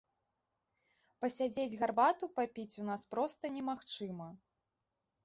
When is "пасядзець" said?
1.23-1.75